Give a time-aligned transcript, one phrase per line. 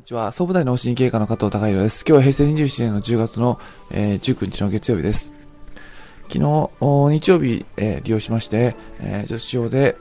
[0.00, 0.32] こんにちは。
[0.32, 2.06] 総武大脳神経科の加藤孝弘です。
[2.08, 3.60] 今日は平成27年の10月の、
[3.90, 5.30] えー、19日の月曜日です。
[6.32, 6.70] 昨日、
[7.10, 9.96] 日曜日、えー、利用しまして、えー、女子町で、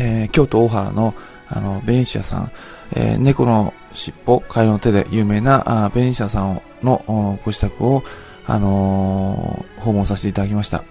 [0.00, 1.14] えー、京都大原の、
[1.48, 2.52] あの、ベニシアさん、
[2.96, 8.02] えー、猫の尻尾、カエルの手で有名な、あベニシアさんのご自宅を、
[8.48, 10.82] あの、訪問させていただきました。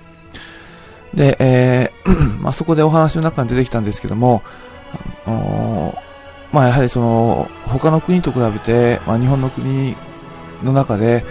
[1.13, 4.41] で、えー、 まあ、そこでお話の中に出てきたんですけども、
[5.25, 6.09] あのー
[6.52, 9.95] まあやはりその、他の国と比べて、まあ日本の国
[10.63, 11.23] の中で、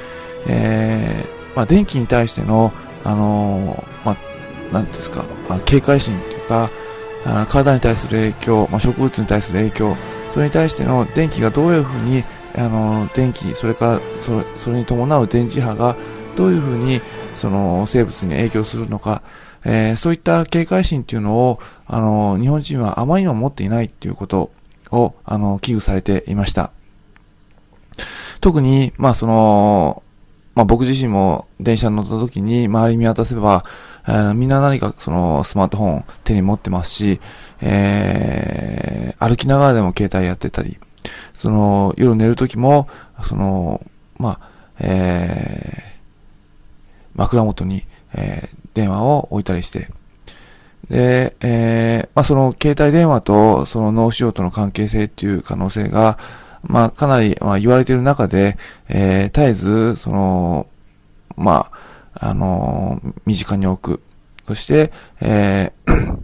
[0.46, 2.72] えー、まあ電気に対しての、
[3.04, 5.24] あのー、まあ、なんですか、
[5.64, 6.70] 警戒心というか、
[7.27, 9.96] あ体に対する影響、まあ植物に対する影響、
[10.32, 12.24] それに対しての電気がどういうふうに、
[12.56, 15.96] あの、電気、それからそれ、それに伴う電磁波が
[16.36, 17.00] どういうふうに、
[17.34, 19.22] その生物に影響するのか、
[19.64, 24.50] えー、そういった警戒心っていうのを、あの、日本人はあまりにも持っていないっていうこと。
[24.91, 26.72] を、あの、危惧されていました。
[28.41, 30.03] 特に、まあその、
[30.55, 33.64] まあ僕自身も電車に乗った時に周り見渡せば、
[34.06, 37.20] えー、みんな何かそのスマートフォン手に持ってますし、
[37.61, 40.78] えー、歩きながらでも携帯やってたり、
[41.33, 42.89] その夜寝る時も、
[43.23, 43.84] その、
[44.17, 44.48] まあ、
[44.80, 45.98] えー、
[47.14, 49.91] 枕元に、えー、電話を置いたりして、
[50.89, 56.19] で、えー、まあ、その携帯電話とその脳腫瘍との関係性っていう可能性が、
[56.62, 58.56] まあ、かなり、まあ、言われている中で、
[58.89, 60.67] えー、絶えず、その、
[61.36, 61.70] ま
[62.14, 64.03] あ、あのー、身近に置く。
[64.47, 66.19] そして、えー、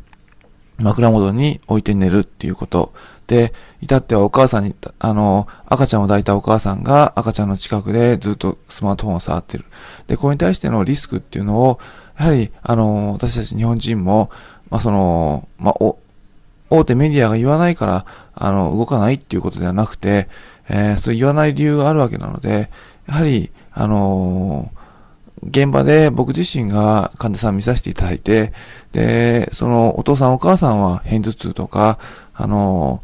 [0.79, 2.93] 枕元に置いて寝るっていうこと。
[3.27, 9.65] で、至ってはお母さんに、あの、赤ちゃんを抱いたお母さんが赤ちゃんの近くでずっとスマートフォンを触ってる。
[10.07, 11.79] で、これに対してのリスクっていうのを、
[12.19, 14.31] やはり、あの、私たち日本人も、
[14.71, 15.99] まあ、その、まあ、お、
[16.71, 20.29] 大手メディアが言わないから、あの、動かないっていうことではなくて、
[20.69, 22.71] えー、そう言わない理由があるわけなので、
[23.07, 24.71] やはり、あの、
[25.43, 28.53] 現場で僕自身が患者さん見させていただいて、
[28.93, 31.99] で、そのお父さんお母さんは片頭痛とか、
[32.33, 33.03] あの、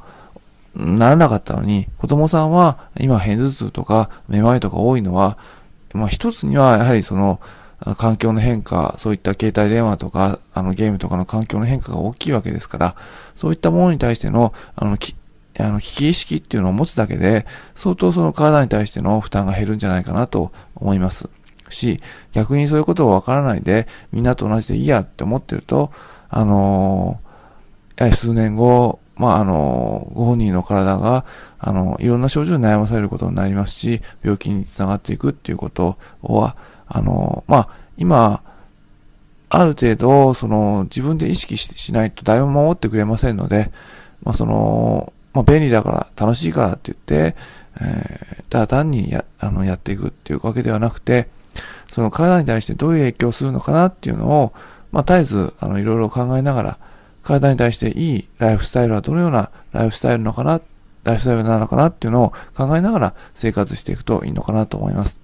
[0.74, 5.36] ならなかったのに、子供さんは今片頭痛とかめまいとか多いのは、
[5.92, 7.40] まあ一つにはやはりその、
[7.96, 12.96] 環境の変化、そういった携帯電話とか、あのゲームとかの環境の変化が大きいわけですから、
[13.36, 15.14] そういったものに対しての、あの、き、
[15.58, 21.30] あの、危機意識っていうのを持つだけで、相当その体に対しての負担が減るんじゃないかなと思います。
[21.70, 22.00] し、
[22.32, 25.90] 逆にそういうことをわからないで、みんなと同じでいいやって思ってると、
[26.28, 31.24] あのー、やはり数年後、まあ、あのー、ご本人の体が、
[31.58, 36.56] あの、いろんな症状に悩まされることになりますし、病気につながっていくっていうことは、
[36.90, 38.42] あの、まあ、今、
[39.48, 43.70] ある程度、その、自分で意識しないと誰も守ってくれませんので、
[44.22, 47.36] まあ、その、まあ、便利だから、楽しいからって言って、
[47.80, 51.28] えー、ただ単にや、あの、やっていくっていうわけではなくて、
[51.90, 54.52] その体に対してどういう影響をするのかなっていうのを、
[54.92, 56.78] まあ、絶えず、あの、いろいろ考えながら、
[57.22, 60.60] 体に対していいライフスタイルはどのようなライフスタイルのかな、
[61.04, 65.20] ライフスタイルなのかなっていうのを考えながら生活していくといいのかなと思います。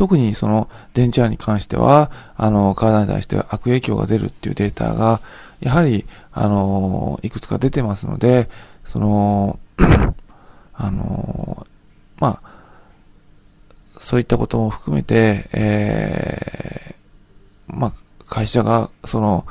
[0.00, 5.20] 特にその電磁波に関しては、あの、体に対して悪影響が出るっていうデータが、
[5.60, 8.48] やはり、あの、いくつか出てますので、
[8.86, 9.58] その、
[10.72, 11.66] あの、
[12.18, 12.50] まあ、
[13.98, 17.92] そういったことも含めて、えー、まあ、
[18.24, 19.44] 会社が、その、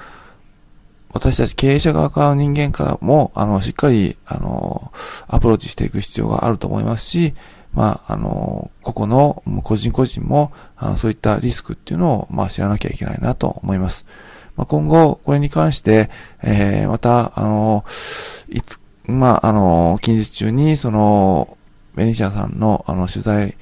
[1.14, 4.92] 私たち経営者側からの人間からも、あの、しっかり、あの、
[5.28, 7.36] アプローチしていく必要があると思いますし、
[7.74, 14.06] まあ、あの、個々の個人個人も、あの、そういったリスクっていうのを、まあ、知らなきゃいけないなと思います。
[14.56, 16.10] まあ、今後、これに関して、
[16.44, 17.86] えー、また、あの、
[18.50, 21.58] いつ、まあ、あの、近日中に、その、
[21.96, 23.56] ベニシアさんの、あの、取材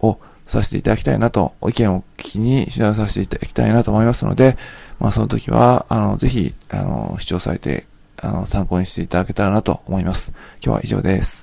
[0.00, 4.56] をさせていただきたいなと、意見を聞きに取材させていただきたいなと思いますので、
[4.98, 7.86] まあ、その時は、あの、ぜひ、あの、視聴されて、
[8.16, 10.32] あの、参考にしていただけたらなと思います。
[10.62, 11.39] 今日は以上です。